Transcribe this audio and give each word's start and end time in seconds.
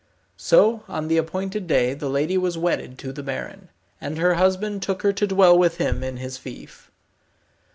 So 0.37 0.81
on 0.87 1.09
the 1.09 1.17
appointed 1.17 1.67
day 1.67 1.93
the 1.93 2.09
lady 2.09 2.35
was 2.35 2.57
wedded 2.57 2.97
to 2.97 3.13
the 3.13 3.21
baron, 3.21 3.69
and 4.01 4.17
her 4.17 4.33
husband 4.33 4.81
took 4.81 5.03
her 5.03 5.13
to 5.13 5.27
dwell 5.27 5.55
with 5.55 5.77
him 5.77 6.03
in 6.03 6.17
his 6.17 6.39
fief. 6.39 6.89